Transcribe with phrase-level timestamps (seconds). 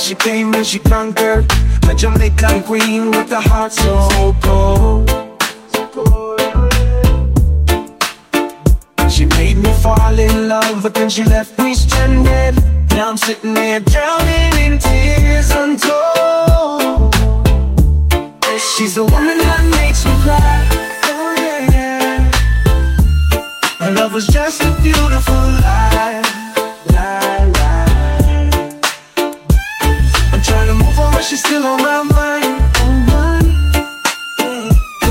[0.00, 1.46] She came and she conquered.
[1.82, 5.10] The Jamaican queen with the heart so cold.
[9.10, 12.56] She made me fall in love But then she left me stranded.
[12.90, 17.14] Now I'm sitting here drowning in tears untold.
[18.76, 20.66] She's the woman that makes me cry.
[21.04, 22.30] Oh yeah, yeah.
[23.84, 25.39] Her love was just a beautiful
[31.30, 32.60] she's still on my mind.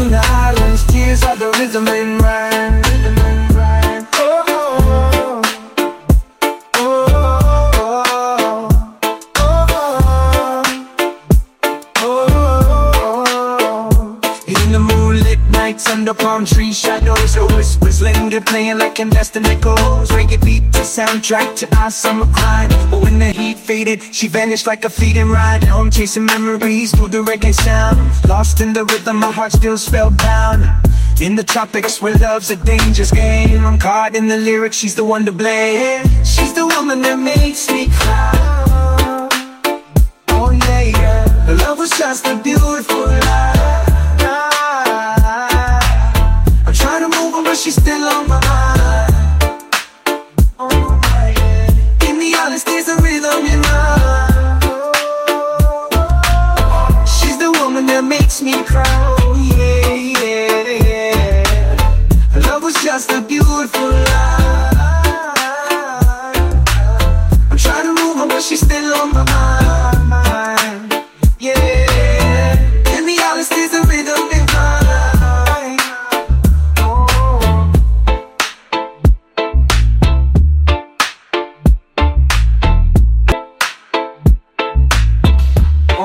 [0.00, 2.82] In the islands, tears are the rhythm and rhyme.
[2.82, 4.06] Rhythm and rhyme.
[4.14, 5.42] Oh, oh,
[6.74, 7.86] oh, oh,
[9.36, 9.66] oh,
[11.98, 12.22] oh,
[13.00, 14.20] oh.
[14.48, 15.07] In the moonlit
[15.68, 17.34] nights under palm tree shadows.
[17.34, 22.26] Her whispers linger playing like an destiny echoes Reggae beat the soundtrack to our summer
[22.36, 25.62] climb But when the heat faded, she vanished like a fleeting ride.
[25.62, 27.98] Now I'm chasing memories through the reggae sound.
[28.28, 30.62] Lost in the rhythm, my heart still spellbound
[31.20, 33.64] in the tropics where love's a dangerous game.
[33.66, 36.04] I'm caught in the lyrics, she's the one to blame.
[36.24, 39.28] She's the woman that makes me cry.
[40.30, 41.56] Oh yeah, yeah.
[41.62, 43.27] Love was just a beautiful
[46.98, 49.14] Trying to move on but she's still on my mind.
[52.08, 54.58] In the islands there's a rhythm in my
[57.06, 59.17] She's the woman that makes me cry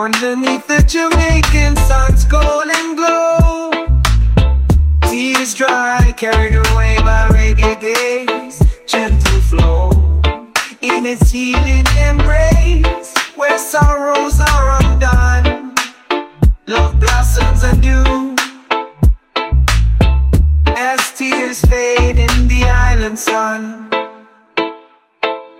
[0.00, 3.70] Underneath the Jamaican sun's golden glow
[5.02, 9.90] Tears dry, carried away by reggae days Gentle flow.
[10.80, 15.74] In its healing embrace Where sorrows are undone
[16.66, 18.34] Love blossoms anew.
[20.78, 23.89] As tears fade in the island sun